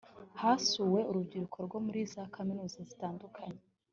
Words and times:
hasuwe 0.41 0.99
urubyiruko 1.09 1.57
rwo 1.65 1.77
muri 1.85 1.99
za 2.13 2.23
kaminuza 2.33 2.77
zitandukanye 2.89 3.61